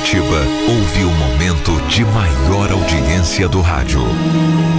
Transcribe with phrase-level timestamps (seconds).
[0.00, 4.00] Curitiba ouve o momento de maior audiência do rádio.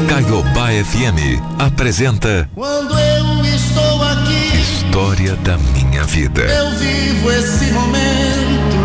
[0.10, 6.42] Caiobá FM apresenta Quando eu estou aqui, História da Minha Vida.
[6.42, 8.81] eu vivo esse momento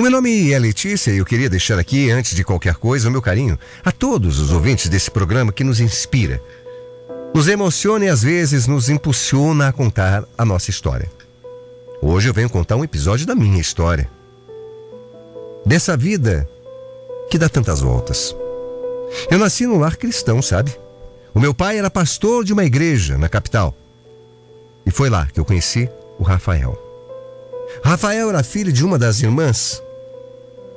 [0.00, 3.12] O meu nome é Letícia e eu queria deixar aqui, antes de qualquer coisa, o
[3.12, 6.42] meu carinho a todos os ouvintes desse programa que nos inspira,
[7.34, 11.06] nos emociona e às vezes nos impulsiona a contar a nossa história.
[12.00, 14.10] Hoje eu venho contar um episódio da minha história.
[15.66, 16.48] Dessa vida
[17.30, 18.34] que dá tantas voltas.
[19.30, 20.74] Eu nasci num lar cristão, sabe?
[21.34, 23.76] O meu pai era pastor de uma igreja na capital.
[24.86, 26.74] E foi lá que eu conheci o Rafael.
[27.84, 29.82] Rafael era filho de uma das irmãs,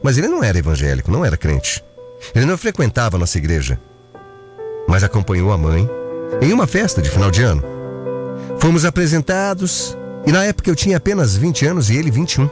[0.03, 1.83] mas ele não era evangélico, não era crente.
[2.35, 3.79] Ele não frequentava a nossa igreja,
[4.87, 5.89] mas acompanhou a mãe
[6.41, 7.63] em uma festa de final de ano.
[8.59, 12.49] Fomos apresentados e na época eu tinha apenas 20 anos e ele 21.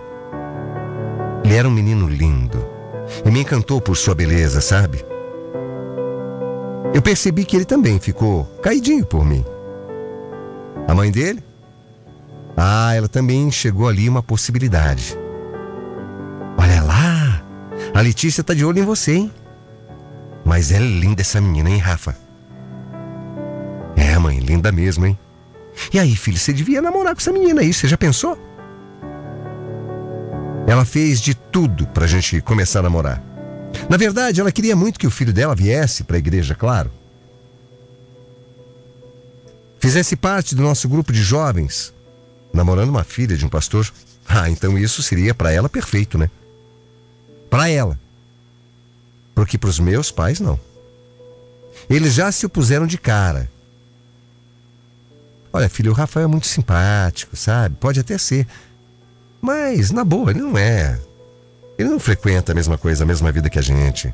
[1.44, 2.66] Ele era um menino lindo
[3.26, 5.04] e me encantou por sua beleza, sabe?
[6.94, 9.46] Eu percebi que ele também ficou caidinho por mim.
[10.88, 11.44] A mãe dele
[12.56, 15.18] ah, ela também chegou ali uma possibilidade.
[18.02, 19.32] A Letícia tá de olho em você, hein?
[20.44, 22.18] Mas é linda essa menina, hein, Rafa?
[23.96, 25.20] É, mãe, linda mesmo, hein?
[25.94, 28.36] E aí, filho, você devia namorar com essa menina aí, você já pensou?
[30.66, 33.24] Ela fez de tudo pra gente começar a namorar.
[33.88, 36.90] Na verdade, ela queria muito que o filho dela viesse pra igreja, claro.
[39.80, 41.94] Fizesse parte do nosso grupo de jovens
[42.52, 43.94] namorando uma filha de um pastor.
[44.28, 46.32] Ah, então isso seria para ela perfeito, né?
[47.52, 48.00] Para ela.
[49.36, 50.58] Porque para os meus pais não.
[51.90, 53.52] Eles já se opuseram de cara.
[55.52, 57.76] Olha, filho, o Rafael é muito simpático, sabe?
[57.76, 58.48] Pode até ser.
[59.42, 60.98] Mas, na boa, ele não é.
[61.78, 64.14] Ele não frequenta a mesma coisa, a mesma vida que a gente.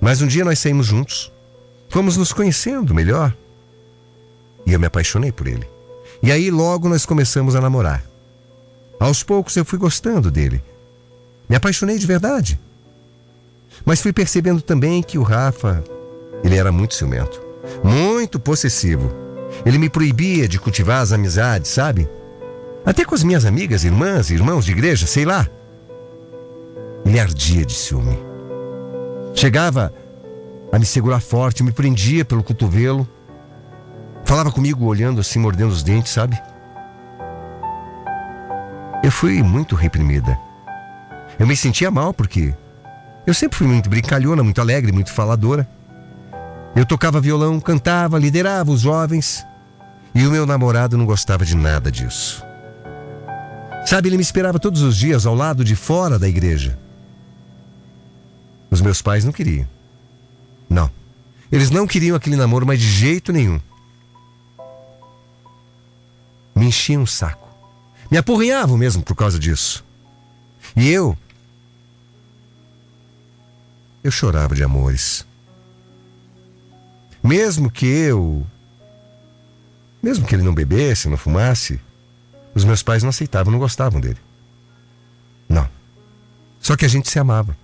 [0.00, 1.32] Mas um dia nós saímos juntos.
[1.88, 3.36] Fomos nos conhecendo melhor.
[4.64, 5.68] E eu me apaixonei por ele.
[6.22, 8.04] E aí logo nós começamos a namorar.
[9.00, 10.62] Aos poucos eu fui gostando dele.
[11.48, 12.58] Me apaixonei de verdade.
[13.84, 15.82] Mas fui percebendo também que o Rafa,
[16.42, 17.40] ele era muito ciumento,
[17.82, 19.12] muito possessivo.
[19.64, 22.08] Ele me proibia de cultivar as amizades, sabe?
[22.84, 25.48] Até com as minhas amigas, irmãs, irmãos de igreja, sei lá.
[27.04, 28.18] Ele ardia de ciúme.
[29.34, 29.92] Chegava
[30.72, 33.08] a me segurar forte, me prendia pelo cotovelo
[34.24, 36.40] Falava comigo olhando assim, mordendo os dentes, sabe?
[39.02, 40.38] Eu fui muito reprimida.
[41.38, 42.54] Eu me sentia mal porque
[43.26, 45.68] eu sempre fui muito brincalhona, muito alegre, muito faladora.
[46.74, 49.44] Eu tocava violão, cantava, liderava os jovens.
[50.14, 52.44] E o meu namorado não gostava de nada disso.
[53.86, 56.78] Sabe, ele me esperava todos os dias ao lado de fora da igreja.
[58.70, 59.68] Os meus pais não queriam.
[60.68, 60.90] Não.
[61.50, 63.60] Eles não queriam aquele namoro, mas de jeito nenhum
[66.54, 67.48] me enchiam um saco.
[68.10, 69.84] Me apurrinhavam mesmo por causa disso.
[70.76, 71.16] E eu.
[74.04, 75.26] Eu chorava de amores.
[77.22, 78.46] Mesmo que eu.
[80.02, 81.80] Mesmo que ele não bebesse, não fumasse,
[82.54, 84.18] os meus pais não aceitavam, não gostavam dele.
[85.48, 85.66] Não.
[86.60, 87.56] Só que a gente se amava.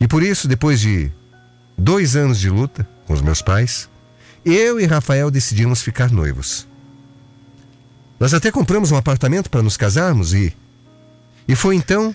[0.00, 1.12] E por isso, depois de
[1.76, 3.90] dois anos de luta com os meus pais,
[4.42, 6.66] eu e Rafael decidimos ficar noivos.
[8.18, 10.56] Nós até compramos um apartamento para nos casarmos e.
[11.46, 12.14] E foi então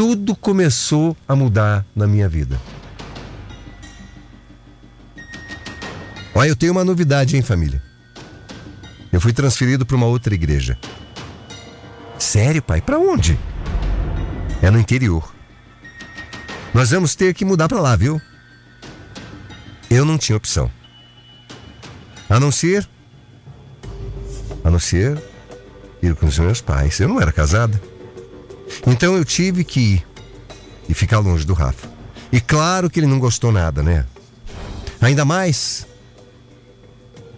[0.00, 2.58] tudo começou a mudar na minha vida.
[6.34, 7.82] Olha, eu tenho uma novidade, hein, família?
[9.12, 10.78] Eu fui transferido para uma outra igreja.
[12.18, 12.80] Sério, pai?
[12.80, 13.38] Para onde?
[14.62, 15.34] É no interior.
[16.72, 18.18] Nós vamos ter que mudar para lá, viu?
[19.90, 20.70] Eu não tinha opção.
[22.26, 22.88] A não ser
[24.64, 25.22] a não ser
[26.02, 26.98] ir com os meus pais.
[27.00, 27.89] Eu não era casada.
[28.86, 30.06] Então eu tive que ir
[30.88, 31.88] e ficar longe do Rafa.
[32.32, 34.06] E claro que ele não gostou nada, né?
[35.00, 35.86] Ainda mais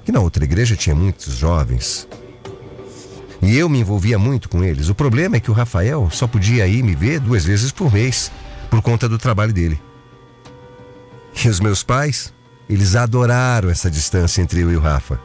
[0.04, 2.08] que na outra igreja tinha muitos jovens.
[3.40, 4.88] E eu me envolvia muito com eles.
[4.88, 8.30] O problema é que o Rafael só podia ir me ver duas vezes por mês,
[8.70, 9.80] por conta do trabalho dele.
[11.44, 12.32] E os meus pais,
[12.68, 15.20] eles adoraram essa distância entre eu e o Rafa.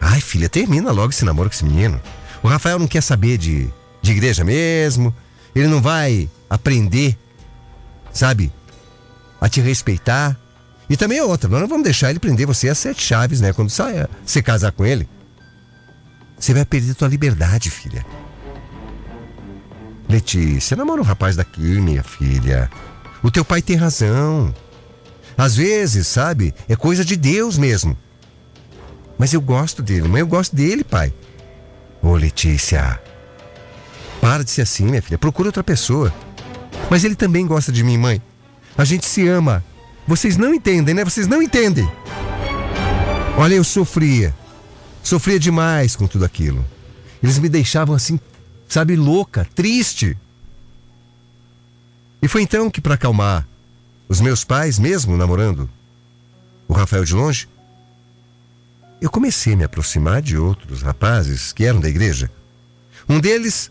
[0.00, 2.00] Ai, filha, termina logo esse namoro com esse menino.
[2.42, 3.72] O Rafael não quer saber de,
[4.02, 5.14] de igreja mesmo.
[5.54, 7.16] Ele não vai aprender
[8.12, 8.52] sabe?
[9.40, 10.38] A te respeitar.
[10.88, 13.52] E também é outra, nós não vamos deixar ele prender você a sete chaves, né?
[13.52, 15.08] Quando você, você casar com ele.
[16.38, 18.04] Você vai perder tua liberdade, filha.
[20.08, 22.68] Letícia, namora um rapaz daqui, minha filha.
[23.22, 24.52] O teu pai tem razão.
[25.38, 27.96] Às vezes, sabe, é coisa de Deus mesmo.
[29.16, 31.14] Mas eu gosto dele, mãe, eu gosto dele, pai.
[32.02, 33.00] Ô, Letícia,
[34.22, 35.18] para de ser assim, minha filha.
[35.18, 36.14] Procura outra pessoa.
[36.88, 38.22] Mas ele também gosta de mim, mãe.
[38.78, 39.64] A gente se ama.
[40.06, 41.04] Vocês não entendem, né?
[41.04, 41.90] Vocês não entendem.
[43.36, 44.32] Olha, eu sofria.
[45.02, 46.64] Sofria demais com tudo aquilo.
[47.20, 48.20] Eles me deixavam assim,
[48.68, 50.16] sabe, louca, triste.
[52.22, 53.44] E foi então que, para acalmar
[54.08, 55.68] os meus pais, mesmo namorando
[56.68, 57.48] o Rafael de longe,
[59.00, 62.30] eu comecei a me aproximar de outros rapazes que eram da igreja.
[63.08, 63.68] Um deles,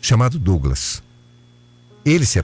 [0.00, 1.02] chamado Douglas.
[2.04, 2.42] Ele se,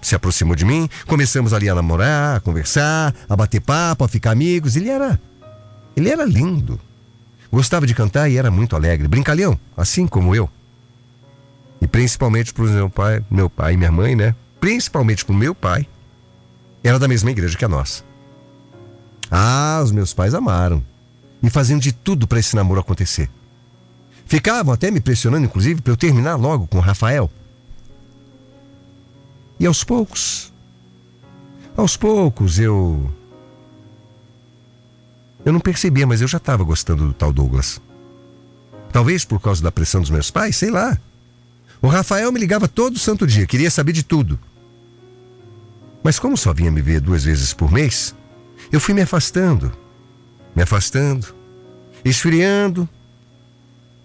[0.00, 4.30] se aproximou de mim, começamos ali a namorar, a conversar, a bater papo, a ficar
[4.30, 4.76] amigos.
[4.76, 5.18] Ele era
[5.96, 6.80] ele era lindo.
[7.50, 10.48] Gostava de cantar e era muito alegre, brincalhão, assim como eu.
[11.80, 14.34] E principalmente para o meu pai, meu pai e minha mãe, né?
[14.60, 15.86] Principalmente para o meu pai.
[16.82, 18.04] Era da mesma igreja que a nossa.
[19.30, 20.82] Ah, os meus pais amaram.
[21.42, 23.28] E faziam de tudo para esse namoro acontecer.
[24.32, 27.30] Ficavam até me pressionando, inclusive, para eu terminar logo com o Rafael.
[29.60, 30.50] E aos poucos,
[31.76, 33.12] aos poucos eu
[35.44, 37.78] eu não percebia, mas eu já estava gostando do tal Douglas.
[38.90, 40.96] Talvez por causa da pressão dos meus pais, sei lá.
[41.82, 44.38] O Rafael me ligava todo santo dia, queria saber de tudo.
[46.02, 48.14] Mas como só vinha me ver duas vezes por mês,
[48.72, 49.70] eu fui me afastando,
[50.56, 51.34] me afastando,
[52.02, 52.88] esfriando.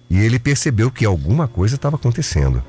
[0.09, 2.63] E ele percebeu que alguma coisa estava acontecendo.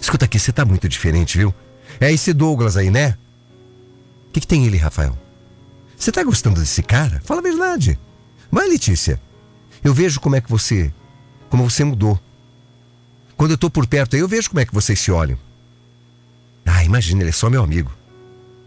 [0.00, 1.54] Escuta aqui, você está muito diferente, viu?
[2.00, 3.16] É esse Douglas aí, né?
[4.28, 5.18] O que, que tem ele, Rafael?
[5.96, 7.20] Você tá gostando desse cara?
[7.24, 7.98] Fala a verdade.
[8.50, 9.20] Vai, Letícia.
[9.82, 10.92] Eu vejo como é que você.
[11.48, 12.18] Como você mudou.
[13.36, 15.38] Quando eu tô por perto aí, eu vejo como é que vocês se olham.
[16.64, 17.90] Ah, imagina, ele é só meu amigo.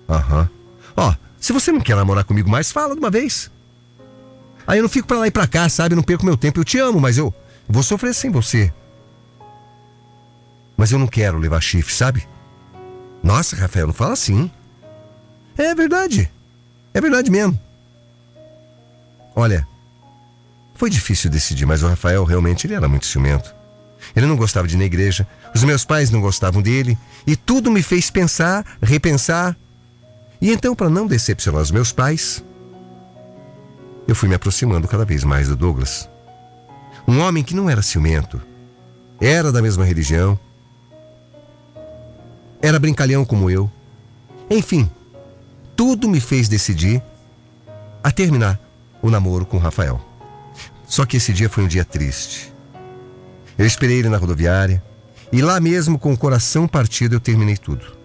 [0.09, 0.41] Aham.
[0.41, 0.47] Uhum.
[0.95, 3.49] Ó, se você não quer namorar comigo mais, fala de uma vez.
[4.65, 5.95] Aí eu não fico pra lá e pra cá, sabe?
[5.95, 6.59] Não perco meu tempo.
[6.59, 7.33] Eu te amo, mas eu
[7.67, 8.71] vou sofrer sem você.
[10.77, 12.27] Mas eu não quero levar chifre, sabe?
[13.21, 14.49] Nossa, Rafael, não fala assim.
[15.57, 16.29] É verdade.
[16.93, 17.59] É verdade mesmo.
[19.35, 19.67] Olha,
[20.75, 23.53] foi difícil decidir, mas o Rafael realmente ele era muito ciumento.
[24.15, 27.71] Ele não gostava de ir na igreja, os meus pais não gostavam dele, e tudo
[27.71, 29.55] me fez pensar, repensar.
[30.41, 32.43] E então, para não decepcionar os meus pais,
[34.07, 36.09] eu fui me aproximando cada vez mais do Douglas.
[37.07, 38.41] Um homem que não era ciumento,
[39.19, 40.39] era da mesma religião,
[42.61, 43.69] era brincalhão como eu.
[44.49, 44.89] Enfim,
[45.75, 47.01] tudo me fez decidir
[48.03, 48.59] a terminar
[49.01, 49.99] o namoro com Rafael.
[50.85, 52.53] Só que esse dia foi um dia triste.
[53.57, 54.83] Eu esperei ele na rodoviária
[55.31, 57.97] e lá mesmo, com o coração partido, eu terminei tudo.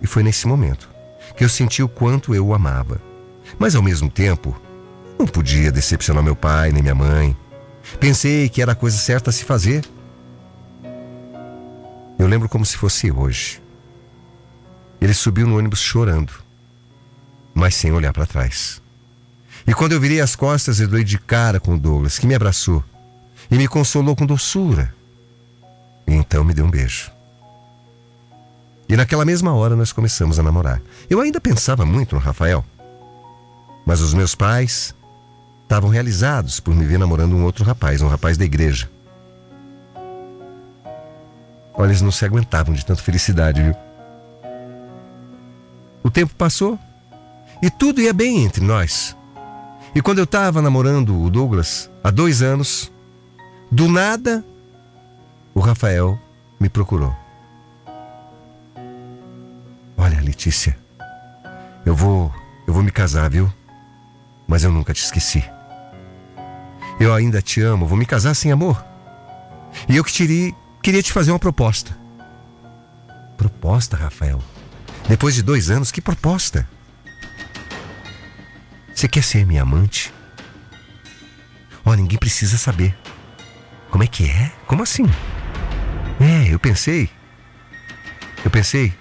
[0.00, 0.88] E foi nesse momento
[1.36, 3.00] que eu senti o quanto eu o amava.
[3.58, 4.58] Mas ao mesmo tempo,
[5.18, 7.36] não podia decepcionar meu pai nem minha mãe.
[8.00, 9.84] Pensei que era a coisa certa a se fazer.
[12.18, 13.62] Eu lembro como se fosse hoje.
[15.00, 16.32] Ele subiu no ônibus chorando,
[17.54, 18.80] mas sem olhar para trás.
[19.66, 22.34] E quando eu virei as costas, eu dei de cara com o Douglas, que me
[22.34, 22.82] abraçou
[23.50, 24.94] e me consolou com doçura.
[26.06, 27.10] E então me deu um beijo.
[28.88, 30.80] E naquela mesma hora nós começamos a namorar.
[31.10, 32.64] Eu ainda pensava muito no Rafael,
[33.86, 34.92] mas os meus pais
[35.62, 38.90] estavam realizados por me ver namorando um outro rapaz, um rapaz da igreja.
[41.72, 43.74] Olha, eles não se aguentavam de tanta felicidade, viu?
[46.02, 46.78] O tempo passou
[47.62, 49.16] e tudo ia bem entre nós.
[49.94, 52.92] E quando eu estava namorando o Douglas, há dois anos,
[53.70, 54.44] do nada,
[55.54, 56.18] o Rafael
[56.58, 57.14] me procurou.
[59.96, 60.76] Olha, Letícia,
[61.84, 62.32] eu vou,
[62.66, 63.50] eu vou me casar, viu?
[64.46, 65.44] Mas eu nunca te esqueci.
[66.98, 68.84] Eu ainda te amo, vou me casar sem amor.
[69.88, 71.96] E eu que tirei, queria te fazer uma proposta.
[73.36, 74.42] Proposta, Rafael?
[75.08, 76.68] Depois de dois anos, que proposta?
[78.94, 80.12] Você quer ser minha amante?
[81.84, 82.96] Ó, oh, ninguém precisa saber.
[83.90, 84.50] Como é que é?
[84.66, 85.04] Como assim?
[86.18, 87.10] É, eu pensei.
[88.44, 88.92] Eu pensei.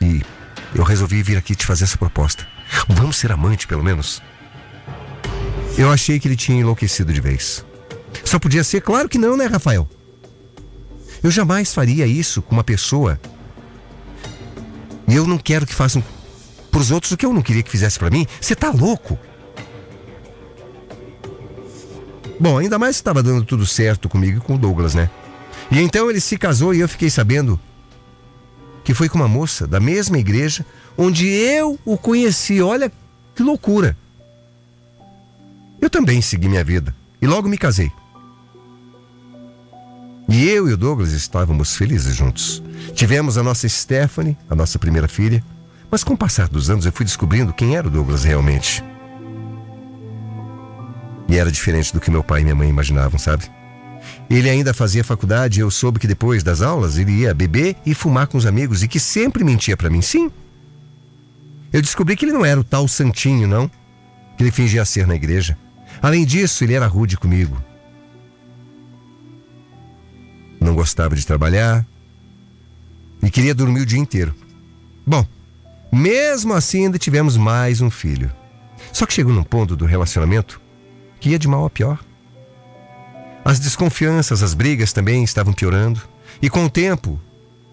[0.00, 0.22] E
[0.74, 2.46] eu resolvi vir aqui te fazer essa proposta.
[2.88, 4.22] Vamos ser amante, pelo menos.
[5.76, 7.64] Eu achei que ele tinha enlouquecido de vez.
[8.24, 9.88] Só podia ser, claro que não, né, Rafael?
[11.22, 13.20] Eu jamais faria isso com uma pessoa.
[15.06, 16.02] E eu não quero que façam
[16.70, 18.26] para os outros o que eu não queria que fizesse para mim.
[18.40, 19.18] Você tá louco?
[22.40, 25.10] Bom, ainda mais estava dando tudo certo comigo e com o Douglas, né?
[25.70, 27.58] E então ele se casou e eu fiquei sabendo
[28.84, 30.64] que foi com uma moça da mesma igreja
[30.98, 32.60] onde eu o conheci.
[32.60, 32.92] Olha
[33.34, 33.96] que loucura.
[35.80, 37.90] Eu também segui minha vida e logo me casei.
[40.28, 42.62] E eu e o Douglas estávamos felizes juntos.
[42.94, 45.42] Tivemos a nossa Stephanie, a nossa primeira filha,
[45.90, 48.84] mas com o passar dos anos eu fui descobrindo quem era o Douglas realmente.
[51.28, 53.44] E era diferente do que meu pai e minha mãe imaginavam, sabe?
[54.28, 57.94] Ele ainda fazia faculdade e eu soube que depois das aulas ele ia beber e
[57.94, 60.02] fumar com os amigos e que sempre mentia para mim.
[60.02, 60.30] Sim.
[61.72, 63.68] Eu descobri que ele não era o tal santinho, não,
[64.36, 65.58] que ele fingia ser na igreja.
[66.00, 67.62] Além disso, ele era rude comigo.
[70.60, 71.86] Não gostava de trabalhar
[73.22, 74.34] e queria dormir o dia inteiro.
[75.06, 75.26] Bom,
[75.92, 78.30] mesmo assim ainda tivemos mais um filho.
[78.92, 80.60] Só que chegou num ponto do relacionamento
[81.20, 81.98] que ia de mal a pior.
[83.44, 86.00] As desconfianças, as brigas também estavam piorando.
[86.40, 87.20] E com o tempo,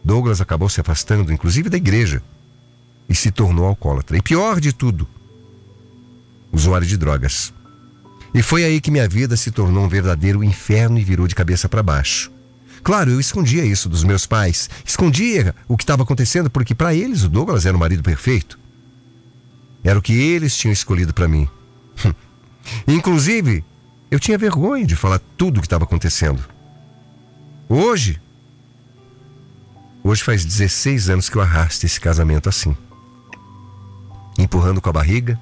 [0.03, 2.21] Douglas acabou se afastando, inclusive da igreja,
[3.07, 4.17] e se tornou alcoólatra.
[4.17, 5.07] E pior de tudo,
[6.51, 7.53] usuário de drogas.
[8.33, 11.69] E foi aí que minha vida se tornou um verdadeiro inferno e virou de cabeça
[11.69, 12.31] para baixo.
[12.83, 17.23] Claro, eu escondia isso dos meus pais, escondia o que estava acontecendo porque para eles
[17.23, 18.59] o Douglas era o marido perfeito.
[19.83, 21.47] Era o que eles tinham escolhido para mim.
[22.87, 23.63] Inclusive,
[24.11, 26.43] eu tinha vergonha de falar tudo o que estava acontecendo.
[27.67, 28.21] Hoje,
[30.03, 32.75] hoje faz 16 anos que eu arrasto esse casamento assim.
[34.45, 35.39] Empurrando com a barriga,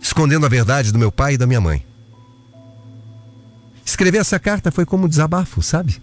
[0.00, 1.84] escondendo a verdade do meu pai e da minha mãe.
[3.84, 6.00] Escrever essa carta foi como um desabafo, sabe?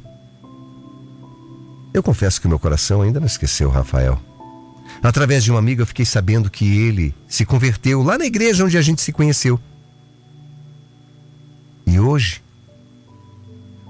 [1.94, 4.22] Eu confesso que meu coração ainda não esqueceu Rafael.
[5.01, 8.77] Através de um amigo eu fiquei sabendo que ele se converteu lá na igreja onde
[8.77, 9.58] a gente se conheceu.
[11.88, 12.44] E hoje,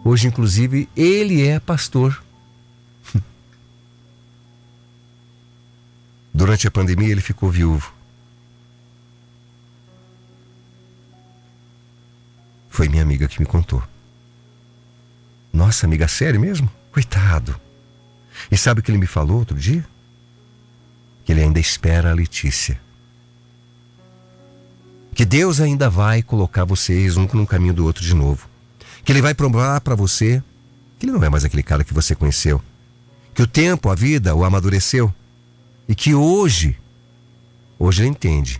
[0.06, 2.24] hoje inclusive, ele é pastor.
[6.32, 8.00] Durante a pandemia ele ficou viúvo.
[12.81, 13.83] Foi minha amiga que me contou.
[15.53, 16.67] Nossa, amiga, sério mesmo?
[16.91, 17.55] Coitado.
[18.50, 19.85] E sabe o que ele me falou outro dia?
[21.23, 22.81] Que ele ainda espera a Letícia.
[25.13, 28.50] Que Deus ainda vai colocar vocês um no caminho do outro de novo.
[29.05, 30.41] Que Ele vai provar para você
[30.97, 32.59] que Ele não é mais aquele cara que você conheceu.
[33.35, 35.13] Que o tempo, a vida o amadureceu.
[35.88, 36.75] E que hoje,
[37.77, 38.59] hoje ele entende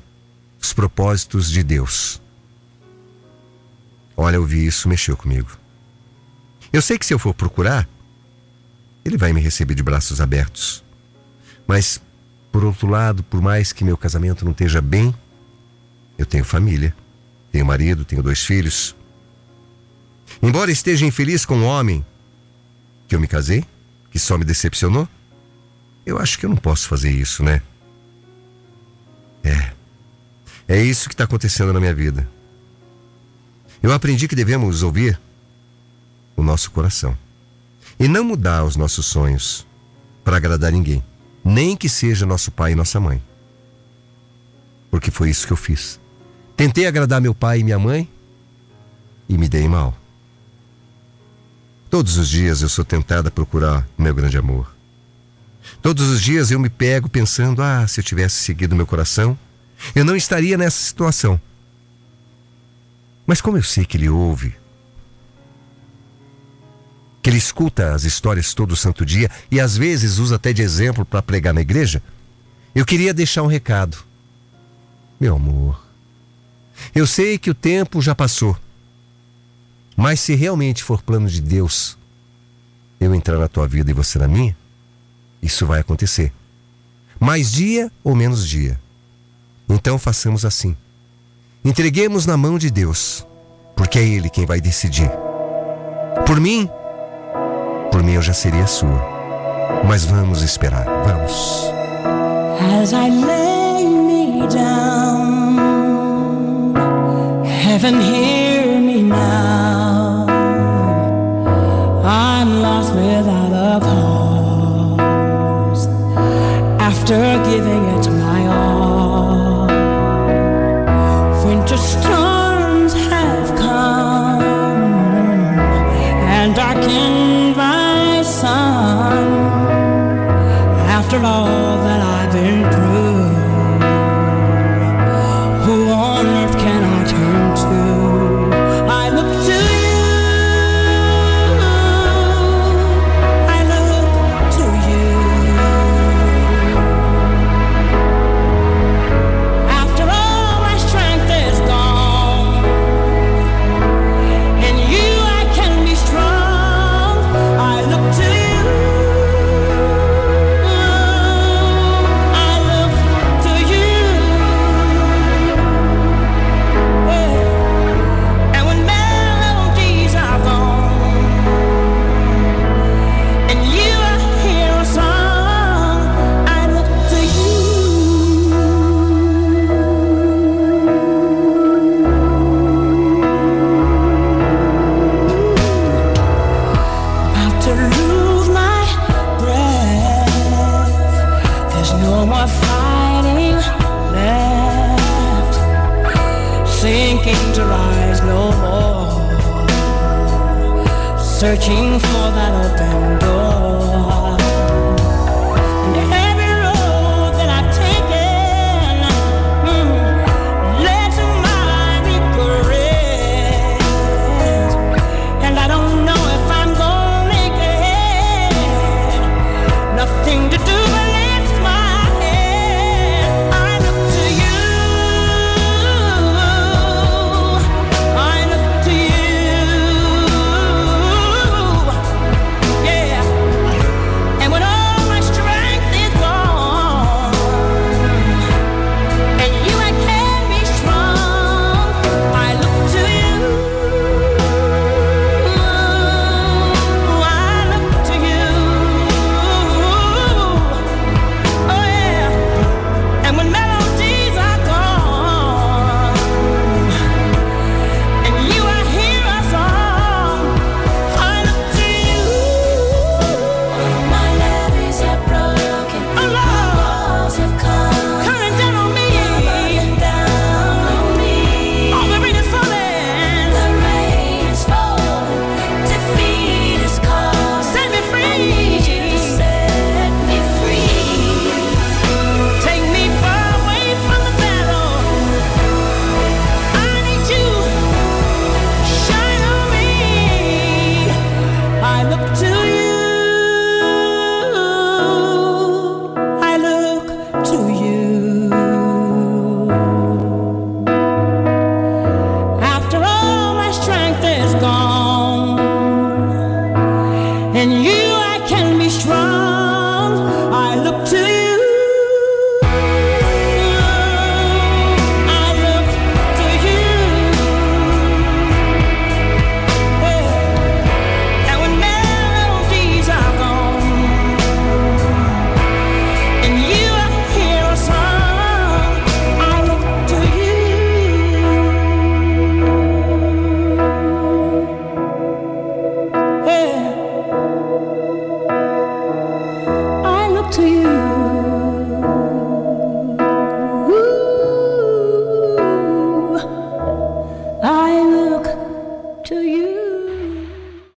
[0.62, 2.22] os propósitos de Deus.
[4.22, 5.50] Olha, eu vi isso, mexeu comigo.
[6.72, 7.90] Eu sei que se eu for procurar,
[9.04, 10.84] ele vai me receber de braços abertos.
[11.66, 12.00] Mas,
[12.52, 15.12] por outro lado, por mais que meu casamento não esteja bem,
[16.20, 16.96] eu tenho família,
[17.52, 18.96] tenho marido, tenho dois filhos.
[20.40, 22.06] Embora esteja infeliz com o homem
[23.08, 23.66] que eu me casei,
[24.12, 25.10] que só me decepcionou,
[26.06, 27.60] eu acho que eu não posso fazer isso, né?
[29.44, 29.72] É.
[30.68, 32.30] É isso que está acontecendo na minha vida.
[33.82, 35.20] Eu aprendi que devemos ouvir
[36.36, 37.18] o nosso coração
[38.00, 39.66] e não mudar os nossos sonhos
[40.24, 41.04] para agradar ninguém,
[41.44, 43.22] nem que seja nosso pai e nossa mãe.
[44.90, 46.00] Porque foi isso que eu fiz.
[46.56, 48.08] Tentei agradar meu pai e minha mãe
[49.28, 49.98] e me dei mal.
[51.90, 54.74] Todos os dias eu sou tentado a procurar meu grande amor.
[55.82, 59.38] Todos os dias eu me pego pensando: ah, se eu tivesse seguido meu coração,
[59.96, 61.40] eu não estaria nessa situação.
[63.26, 64.56] Mas como eu sei que ele ouve,
[67.22, 71.06] que ele escuta as histórias todo santo dia e às vezes usa até de exemplo
[71.06, 72.02] para pregar na igreja,
[72.74, 73.98] eu queria deixar um recado.
[75.20, 75.80] Meu amor,
[76.96, 78.58] eu sei que o tempo já passou.
[79.96, 81.98] Mas se realmente for plano de Deus,
[83.00, 84.56] eu entrar na tua vida e você na minha,
[85.42, 86.32] isso vai acontecer.
[87.20, 88.80] Mais dia ou menos dia.
[89.70, 90.76] Então façamos assim.
[91.64, 93.28] Entreguemos na mão de Deus,
[93.76, 95.12] porque é Ele quem vai decidir.
[96.26, 96.68] Por mim,
[97.92, 99.00] por mim eu já seria sua.
[99.88, 101.72] Mas vamos esperar, vamos.
[102.82, 105.52] As I lay me down.
[107.46, 108.51] Heaven, hear